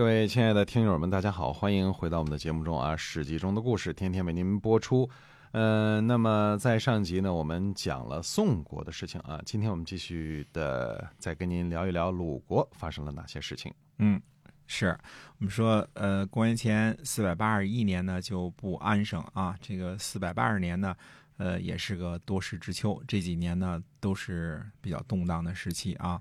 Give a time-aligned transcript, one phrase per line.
[0.00, 5.06] 各位亲爱的听友们，大家好，欢迎回到我们的节目中啊，《史记》中的故事天天为您播出。
[5.52, 13.70] 呃，那么在上集呢，我们讲了宋国的事情啊，今天我们继续的再跟您聊一聊鲁国发生了哪些事情。
[13.98, 14.18] 嗯，
[14.66, 14.98] 是
[15.36, 20.96] 我们说，呃，公元前四百八十一年呢就不安生啊，这个四百八十年呢，
[21.36, 26.18] 呃，也是个多事之秋，这几年呢都是比较动荡的时期啊。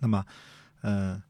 [0.00, 0.22] 那么，
[0.82, 1.22] 呃。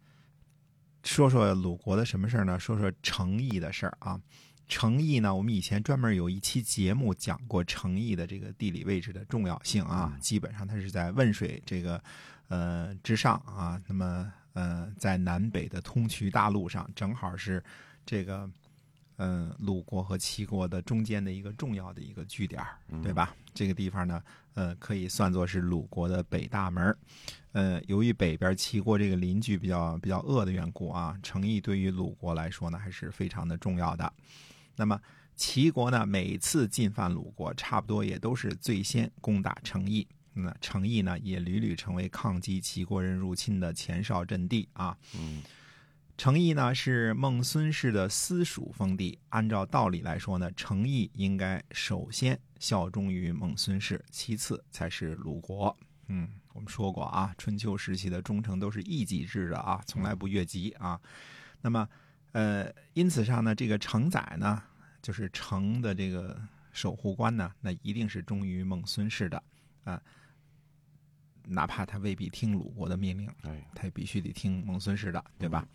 [1.03, 2.59] 说说鲁国的什么事儿呢？
[2.59, 4.21] 说说成邑的事儿啊。
[4.69, 10.17] 成邑呢，我们以前专门有一期节目讲过成邑的这个地理位置的重要性啊。
[10.21, 12.01] 基本上它是在汶水这个
[12.47, 17.61] 呃之上啊，那么呃在南北的通衢大路上，正好是
[18.07, 18.49] 这个
[19.23, 22.65] 嗯鲁国和齐国的中间的一个重要的一个据点，
[23.03, 23.37] 对吧？
[23.53, 24.23] 这个地方呢，
[24.55, 26.97] 呃，可以算作是鲁国的北大门。
[27.53, 34.11] 呃，由于北边齐国这个邻居比较比较恶的缘故啊，成邑对于鲁国来说呢还是非常的重要的。
[34.77, 34.99] 那么
[35.37, 40.07] 齐国呢每次进犯鲁国，差不多也都是最先攻打成邑。
[40.33, 44.97] 那成邑呢也屡屡成为抗击齐国人入侵的前哨阵地啊。
[45.19, 45.43] 嗯，
[46.21, 55.75] 成邑呢是孟孙氏的私属封地，按照道理来说呢，成邑应该首先效忠于孟孙氏，其次才是鲁国。
[56.09, 56.29] 嗯。
[56.53, 61.01] 我们说过啊，春秋时期的忠诚都是一己制的啊，从来不越级啊。
[61.63, 61.89] 那么，
[62.33, 64.63] 呃，因此上呢，这个城宰呢，
[65.01, 66.39] 就是城的这个
[66.71, 69.43] 守护官呢，那一定是忠于孟孙氏的
[69.85, 69.99] 啊，
[71.51, 75.67] 哪怕他未必听鲁国的命令，哎，他也必须得听孟孙氏的，对吧？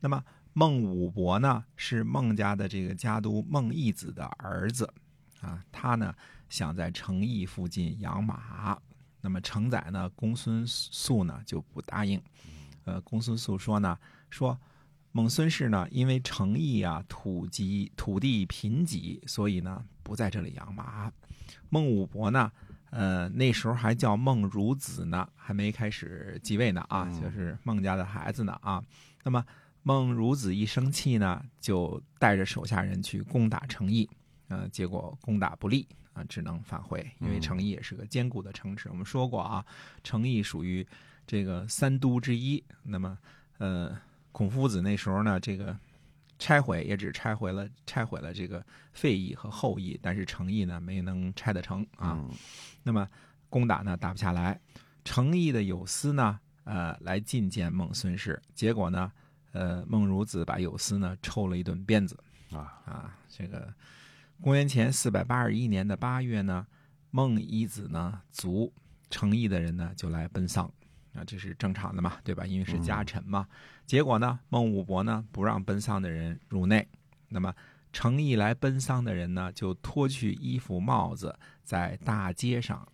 [0.00, 4.92] 那么，孟武伯呢，是孟家的这个家督孟义子的儿子
[5.40, 6.14] 啊，他呢
[6.48, 8.80] 想在城邑附近养马。
[9.20, 12.22] 那么承载呢，公孙素呢就不答应。
[12.84, 13.98] 呃，公孙素说呢，
[14.30, 14.58] 说
[15.10, 21.12] 孟孙氏呢因为城邑啊土瘠土地贫瘠，所以呢不在这里养马。
[21.68, 22.50] 孟武伯呢，
[22.90, 28.82] 呃那时候还叫孟孺子呢，还没开始继位呢啊，就是孟家的孩子呢啊。
[29.22, 29.44] 那么
[29.82, 34.08] 孟孺子一生气呢，就带着手下人去攻打成邑，
[34.48, 35.86] 呃，结果攻打不利。
[36.14, 38.88] 啊，只能返回，因为成邑也是个坚固的城池。
[38.88, 39.64] 我们说过啊，
[40.02, 40.84] 成邑属于
[41.28, 42.60] 这个三都之一。
[42.82, 43.16] 那么，
[43.58, 43.96] 呃，
[44.32, 45.78] 孔夫子那时候呢，这个
[46.38, 52.24] 拆毁也只拆毁了拆毁了这个废邑和后邑，但是成邑呢没能拆得成啊。
[52.82, 53.08] 那么
[53.48, 54.60] 攻打呢打不下来，
[55.04, 59.10] 成邑的有司呢，呃，来觐见孟孙氏，结果呢，
[59.52, 62.16] 呃，孟孺子把有司呢抽了一顿鞭子
[62.52, 63.74] 啊啊，这个。
[64.40, 66.64] 公元前四百八十一年的八月呢，
[67.10, 68.72] 孟夷子呢族
[69.10, 70.72] 成邑的人呢就来奔丧，
[71.14, 72.46] 啊，这是正常的嘛，对吧？
[72.46, 73.48] 因为是家臣嘛。
[73.88, 76.86] 结果呢，孟武伯呢不让奔丧的人入内，
[77.30, 77.54] 那么
[77.90, 81.34] 诚意来奔丧的人呢就脱去衣服帽子，
[81.64, 82.86] 在大街上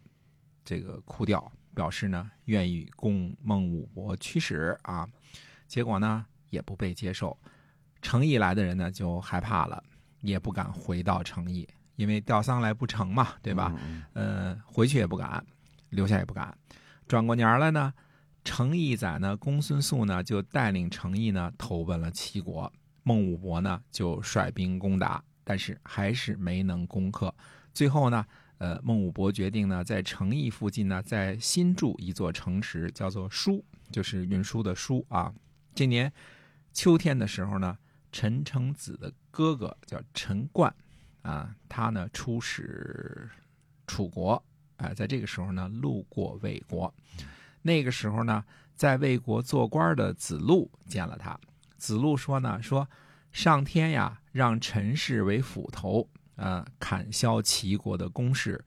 [0.64, 5.04] 这个哭掉，表示呢愿意供孟武伯驱使啊。
[5.66, 7.36] 结果呢也不被接受，
[8.00, 9.82] 诚意来的人呢就害怕了。
[10.20, 13.74] 也不敢回到诚意，因为吊丧来不成嘛，对吧？
[14.12, 15.44] 呃，回去也不敢，
[15.90, 16.56] 留下也不敢。
[17.06, 17.92] 转过年来呢，
[18.44, 22.72] 成邑宰呢，公孙素呢就带领成邑呢投奔了齐国。
[23.02, 27.34] 孟武伯呢就率兵攻打，但是还是没能攻克。
[27.72, 28.24] 最后呢，
[28.58, 35.34] 呃，孟武伯决定呢在成邑附近呢再新筑一座城池，叫做书，就是运输的书啊。
[35.74, 36.12] 这年
[36.72, 37.76] 秋天的时候呢。
[38.16, 40.72] 陈成子的哥哥叫陈冠，
[41.22, 43.28] 啊，他呢出使
[43.88, 44.40] 楚国，
[44.76, 46.94] 啊，在这个时候呢路过魏国，
[47.66, 48.44] 那个时候呢
[48.76, 51.38] 在魏国做官的子路见了他，
[51.78, 52.86] 子路说呢说
[53.32, 56.06] 上天呀让陈氏为斧头，
[56.36, 58.62] 呃，砍削齐国的攻势，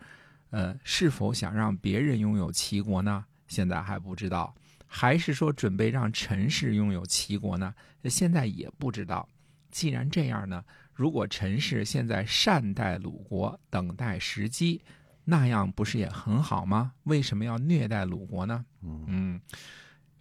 [0.50, 3.24] 呃，是否想让别人拥有齐国呢？
[3.48, 4.56] 现在还不知道，
[4.88, 7.74] 还是说准备让陈氏拥有齐国呢？
[8.06, 9.30] 现在也不知道。
[9.70, 10.64] 既然这样呢，
[10.94, 14.82] 如果陈氏现在善待鲁国，等待时机，
[15.30, 16.94] 那样不是也很好吗？
[17.04, 18.66] 为什么要虐待鲁国呢？
[18.82, 19.42] 嗯，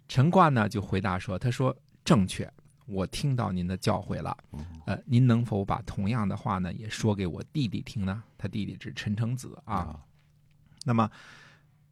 [0.09, 1.73] 陈冠呢就回答说：“他说
[2.03, 2.51] 正确，
[2.85, 4.37] 我听到您的教诲了，
[4.85, 8.21] 呃，您能否把同样的话呢也说给我弟弟听呢？
[8.37, 9.97] 他弟弟是陈成子啊。
[10.83, 11.09] 那么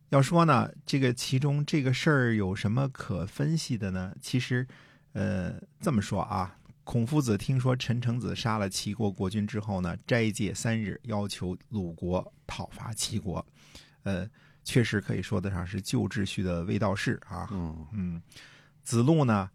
[0.09, 4.13] 要说呢，这个其中这个事儿有什么可分析的呢？
[4.19, 4.67] 其实，
[5.13, 13.43] 呃，这么说啊，孔夫子听说陈成子杀了齐国国君之后呢，斋戒三日，要求鲁国讨伐齐国，
[14.03, 14.29] 呃，
[14.63, 17.49] 确实可以说得上是旧秩序的卫道士啊。
[17.51, 18.21] 嗯嗯，
[18.83, 19.49] 子路呢，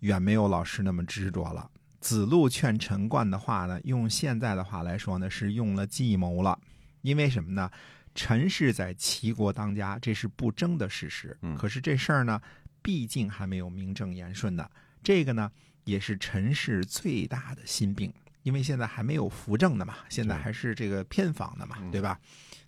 [0.00, 1.68] 远没有老师那么执着了。
[1.98, 6.60] 子路劝陈冠的话呢，用现在的话来说呢，是用了计谋了。
[7.00, 7.70] 因为什么呢？
[8.14, 11.36] 陈氏在齐国当家，这是不争的事实。
[11.40, 12.40] 嗯可是这事儿呢，
[12.82, 14.70] 毕竟还没有名正言顺的。
[15.02, 15.50] 这个呢，
[15.86, 18.12] 也是陈氏最大的心病，
[18.42, 22.20] 因为现在还没有扶正的嘛，现在还是这个偏房的嘛，嗯对吧？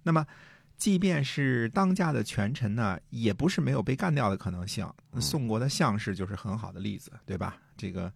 [0.05, 0.27] 那么，
[0.79, 4.91] 即便是当家的权臣呢，也不是没有被干掉的可能性。
[5.13, 7.59] 嗯宋国的项氏就是很好的例子，对吧？
[7.77, 8.11] 这个。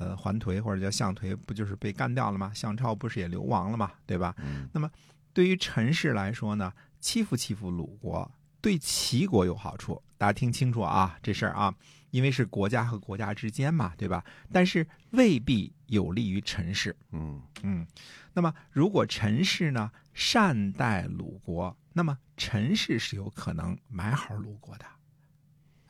[0.00, 2.52] 呃，桓颓或者叫项颓，不就是被干掉了吗？
[2.54, 3.90] 项超不是也流亡了吗？
[4.06, 4.32] 对吧？
[4.38, 4.88] 嗯那么
[5.32, 10.02] 对于陈氏来说呢，欺负欺负鲁国，对齐国有好处。
[10.16, 11.74] 大家听清楚啊，这事儿啊，
[12.10, 14.24] 因为是国家和国家之间嘛，对吧？
[14.52, 16.96] 但是未必有利于陈氏。
[17.12, 17.86] 嗯嗯，
[18.32, 24.84] 那么如果陈氏呢善待鲁国，那么陈氏是有可能买好鲁国的。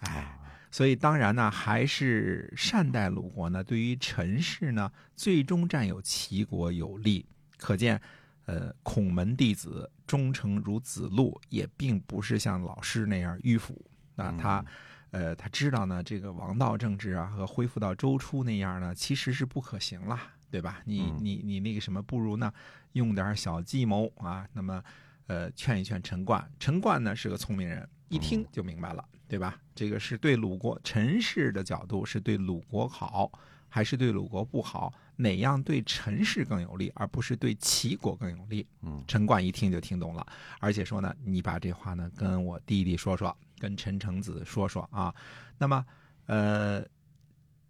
[0.00, 0.38] 哎，
[0.70, 7.24] 所以当然呢，还是善待鲁国呢，对于陈氏呢，最终占有齐国有利。
[7.56, 8.00] 可见，
[8.48, 13.78] 呃，孔门弟子忠诚如子路，也并不是像老师那样迂腐
[14.14, 14.32] 那。
[14.38, 14.64] 他，
[15.10, 20.18] 呃，他知道呢，这个王道政治啊和恢复到周初那样呢，其实是不可行了，
[20.50, 20.80] 对吧？
[20.86, 22.50] 你嗯你你那个什么，不如呢，
[22.92, 24.48] 用点小计谋啊。
[24.54, 24.82] 那么，
[25.26, 26.50] 呃，劝一劝陈冠。
[26.58, 29.60] 陈冠呢是个聪明人，一听就明白了，对吧？
[29.74, 33.30] 这个是对鲁国陈氏的角度是对鲁国好，
[33.68, 34.92] 还是对鲁国不好？
[35.16, 38.64] 哪样对陈氏更有利，而不是对齐国更有利？
[38.82, 40.24] 嗯陈冠一听就听懂了，
[40.60, 45.12] 而且说呢，你把这话呢跟我弟弟说说，跟陈成子说说啊。
[45.58, 45.84] 那么，
[46.26, 46.84] 呃，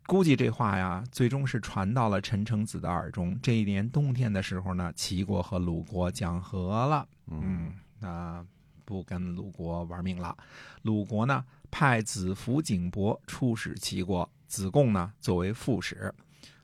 [0.07, 3.39] 估计这话呀，最终是传到了陈成子的耳中。
[3.43, 8.45] 这一年冬天的时候呢，齐国和鲁国讲和了，嗯，那
[8.85, 10.37] 不跟鲁国玩命了。
[10.83, 16.13] 鲁国呢，派子服景伯出使齐国，子贡呢作为副使。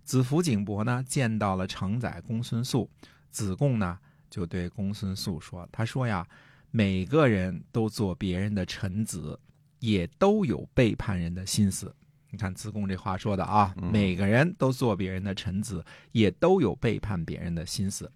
[0.02, 2.90] 子服景伯呢见到了承载公孙述，
[3.30, 3.98] 子贡呢
[4.28, 6.26] 就对公孙述说：“他说呀，
[6.70, 9.38] 每个人都做别人的臣子，
[9.78, 11.94] 也都有背叛人的心思。
[12.30, 18.10] 你看子贡这话说的啊，嗯每个人都做别人的臣子，也都有背叛别人的心思。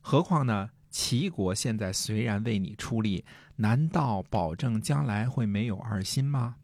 [0.00, 3.24] 何况呢，齐国现在虽然为你出力，
[3.56, 6.56] 难道保证将来会没有二心吗？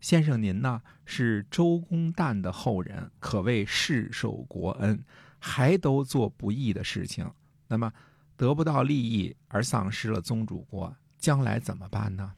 [0.00, 5.02] 先生您呢是周公旦的后人，可谓世受国恩，
[5.38, 7.30] 还都做不义的事情，
[7.68, 7.92] 那么
[8.36, 12.34] 得不到利益而丧失了宗主国，将来怎么办呢？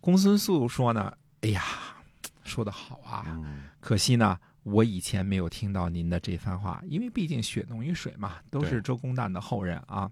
[0.00, 1.62] 公孙述说呢：“哎呀，
[2.44, 10.10] 说得好啊，嗯可惜呢，我以前没有听到您的这番话，因为毕竟血浓于水嘛，都是周公旦的后人啊。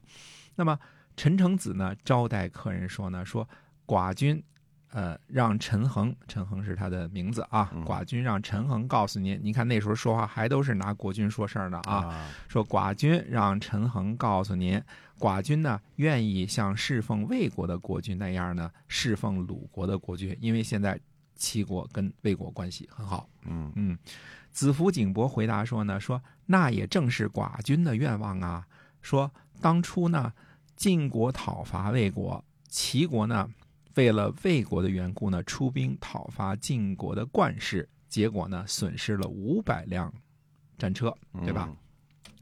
[0.54, 0.78] 那么
[1.14, 3.46] 陈承子呢，招待客人说呢，说
[3.86, 4.42] 寡君，
[4.92, 14.78] 呃，让陈恒，陈恒是他的名字啊，嗯寡君让陈恒告诉您，您看那时候说话还都是拿国君说事儿呢啊，啊说寡君让陈恒告诉您，
[15.18, 21.00] 寡君呢愿意像侍奉魏国的国君那样呢侍奉鲁国的国君，因为现在
[21.34, 23.26] 齐国跟魏国关系很好。
[23.46, 23.98] 嗯嗯，
[24.50, 28.66] 子服景伯回答说呢，说那也正是寡君的愿望啊。
[29.00, 30.32] 说当初呢，
[30.76, 33.48] 晋国讨伐魏国，齐国呢
[33.94, 40.12] 为了魏国的缘故呢，出兵讨伐晋国的冠氏，结果呢损失了五百辆
[40.78, 41.74] 战车，对吧？？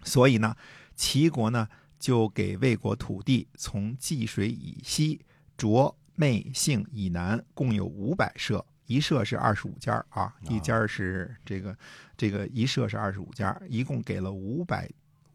[0.05, 0.57] 所以呢，
[0.95, 5.21] 齐国呢就给魏国土地，从济水以西、
[5.59, 11.77] 涿、昧、杏以南，共有五百社，一社是二十五家儿啊，一家儿是这个
[12.17, 14.91] 这个一社是二十五家儿，一共给了五百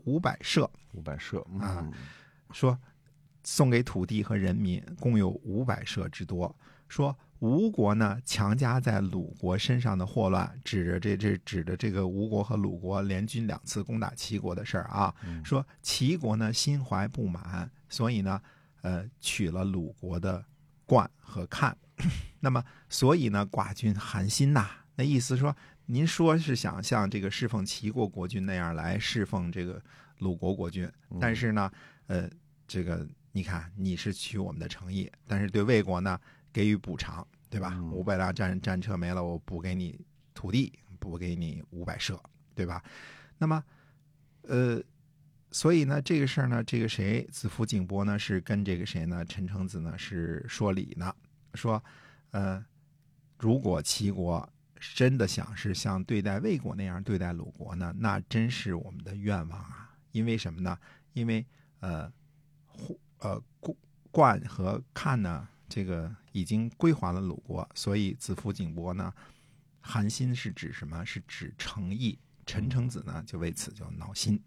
[0.06, 1.94] 五百社，五百社啊嗯
[2.52, 2.78] 说
[3.46, 6.54] 送给土地和人民共有五百舍之多。
[6.90, 15.14] 说吴国呢强加在鲁国身上的祸乱，指着这这指着这个吴国和鲁国联军两次攻打齐国的事儿啊。
[15.26, 18.42] 嗯说齐国呢心怀不满，所以呢，
[18.82, 20.44] 呃，取了鲁国的
[20.86, 21.76] 冠和看。
[22.42, 24.70] 那么，所以呢，寡君寒心呐。
[24.96, 29.82] 那意思说，您说是想像这个侍奉齐国国君那样来侍奉这个
[30.20, 31.72] 鲁国国君，嗯但是呢，
[32.08, 32.30] 呃，
[32.68, 36.18] 这个你看你是取我们的诚意，但是对魏国呢
[36.54, 37.74] 给予补偿，对吧？
[37.74, 40.00] 嗯五百辆战战车没了，我补给你
[40.34, 42.18] 土地，补给你五百舍，
[42.56, 42.82] 对吧？
[43.38, 43.62] 那么，
[44.44, 44.82] 呃，
[45.52, 51.14] 所以呢，这个事儿呢，这个谁子服景伯呢，是跟这个谁呢，陈成子呢是说理呢，
[51.56, 51.84] 说，
[52.32, 52.66] 呃，
[53.38, 54.50] 如果齐国
[54.80, 59.94] 真的想是像对待魏国那样对待鲁国呢，那真是我们的愿望啊！
[60.14, 60.80] 因为什么呢？
[61.12, 61.46] 因为
[61.82, 62.14] 呃，户
[63.26, 63.44] 呃
[64.12, 69.12] 冠和看呢，这个已经归还了鲁国，所以子服景伯呢，
[69.82, 71.04] 寒心是指什么？
[71.04, 72.18] 是指诚意。
[72.48, 74.40] 陈成子呢，就为此就恼心，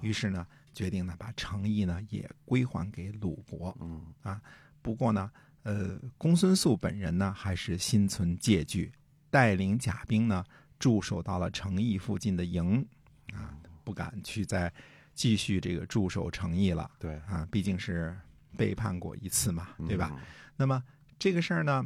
[0.00, 3.72] 于是呢，决定呢把诚意呢也归还给鲁国。
[3.80, 4.42] 嗯啊，
[4.82, 5.30] 不过呢，
[5.62, 8.92] 呃，公孙素本人呢还是心存戒惧，
[9.30, 10.44] 带领甲兵呢
[10.80, 12.84] 驻守到了城邑附近的营，
[13.32, 14.72] 啊，不敢去再
[15.14, 16.90] 继续这个驻守诚意了。
[16.98, 18.14] 对啊，毕竟是
[18.56, 20.10] 背叛过一次嘛，对吧？
[20.14, 20.20] 嗯
[20.56, 20.82] 那么
[21.18, 21.84] 这个事儿呢，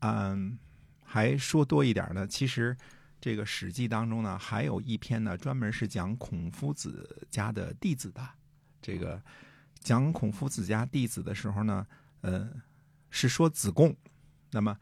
[0.00, 0.58] 嗯，
[1.04, 2.76] 还说多一点呢，其实。
[3.20, 8.24] 这个《史记》当中呢，还有一篇呢，专门是讲孔夫子家的弟子的。
[8.80, 9.20] 这个
[9.80, 11.84] 讲孔夫子家弟子的时候呢，
[12.20, 12.48] 呃，
[13.10, 13.92] 是说子贡。
[14.52, 14.78] 那么，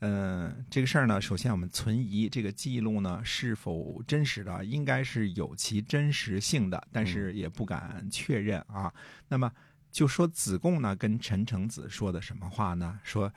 [0.00, 8.92] 呃，这个事儿呢，首先我们存疑这个记录呢是否真实的，应该是有其真实性的，但是也不敢确认啊。
[9.28, 9.52] 那么
[9.90, 13.00] 就说子贡呢跟陈成子说的什么话呢？
[13.02, 13.32] 说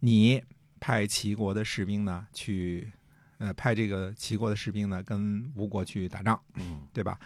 [0.00, 0.42] 你
[0.80, 2.92] 派齐国的士兵呢去。
[3.38, 7.18] 呃，派这个齐国的士兵呢，跟吴国去打仗，嗯，对吧？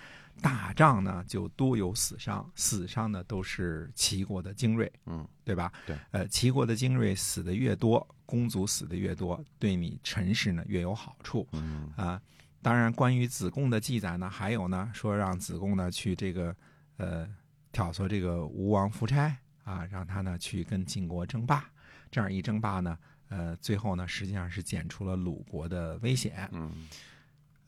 [0.42, 5.70] 打仗呢，就多有死伤，死伤呢都是齐国的精锐，嗯，对吧？
[5.86, 12.20] 对，呃，齐国的精锐死的越多，公族死的越多，对你陈氏呢越有好处，嗯啊。
[12.62, 16.54] 当然，关于子贡的记载呢，还有呢，说让子贡呢去这个
[16.96, 17.28] 呃
[17.72, 21.64] 挑唆这个吴王夫差啊，让他呢去跟晋国争霸，
[22.10, 22.98] 这样一争霸呢。
[23.30, 26.48] 呃，最后呢，实际上是减除了鲁国的危险。
[26.52, 26.88] 嗯，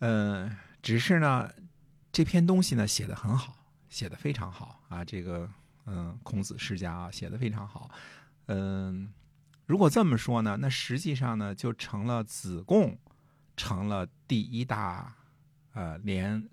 [0.01, 1.49] 呃，只是呢，
[2.13, 3.57] 这篇东西呢写的很好，
[3.89, 5.05] 写的非常好啊。
[5.05, 5.49] 这个，
[5.87, 7.89] 嗯，孔子世家啊，写的非常好。
[8.47, 9.13] 嗯，
[9.67, 12.99] 如果这么说呢，那实际上呢，就成了子贡
[13.57, 15.15] 成了第一大
[15.75, 16.49] 呃联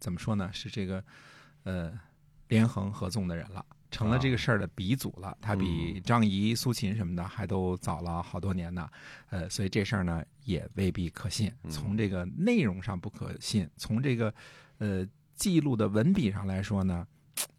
[0.00, 0.50] 怎么说呢？
[0.50, 1.04] 是这个
[1.64, 1.92] 呃
[2.48, 3.64] 连横合纵的人了。
[3.96, 8.86] 成了这个事儿的鼻祖了，他比张仪、苏秦什么的还都早了好多年呢。
[9.30, 11.50] 呃，所以这事儿呢也未必可信。
[11.70, 14.34] 从这个内容上不可信，从这个
[14.76, 15.02] 呃
[15.34, 17.06] 记录的文笔上来说呢，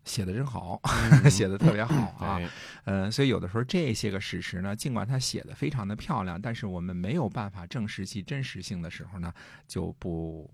[0.03, 0.79] 写的真好，
[1.27, 2.39] 写的特别好啊。
[2.84, 9.34] 呃，所以有的时候这些个史实呢，尽管他写的非常的漂亮，但是我们没有办法证实其真实性的时候呢，
[9.67, 10.48] 就不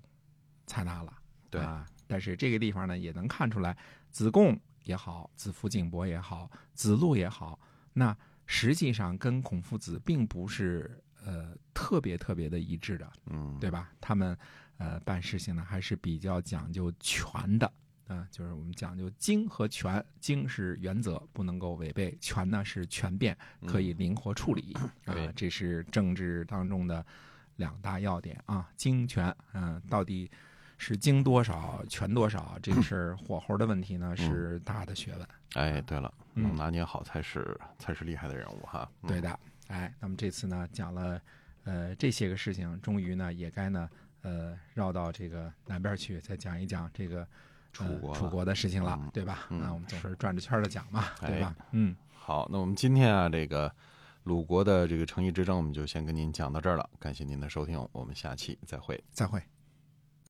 [0.65, 1.13] 采纳了。
[1.49, 3.75] 对啊，但是这个地方呢，也能看出来
[4.11, 4.57] 子贡。
[4.83, 7.59] 也好，子服景伯也好，子路也好，
[7.93, 13.91] 那实际上跟孔夫子并不是呃特别特别的一致的，嗯，对吧？
[14.01, 14.37] 他们
[14.77, 17.71] 呃办事情呢还是比较讲究权的，
[18.07, 24.73] 啊，就是我们讲究精和权，精是原则不能够违背，权呢是权变，可以灵活处理
[25.05, 27.05] 啊，这是政治当中的
[27.55, 30.29] 两大要点啊，精权，嗯，到底。
[30.85, 35.27] 是精多少，全多少，这个是火候的问题呢，是大的学问。
[35.53, 38.89] 哎，对了，能拿捏好才是才是厉害的人物哈。
[39.07, 41.21] 对的，哎，那么这次呢讲了
[41.63, 43.89] 呃这些个事情，终于呢也该呢
[44.23, 47.25] 呃绕到这个南边去，再讲一讲这个
[47.71, 49.45] 楚国楚国的事情了，对吧？
[49.47, 51.55] 那我们总是转着圈的讲嘛，对吧？
[51.71, 53.73] 嗯，好，那我们今天啊这个
[54.23, 56.89] 鲁国的这个诚意之争，我们就先跟您讲到这儿了。
[56.99, 59.41] 感谢您的收听，我们下期再会，再会。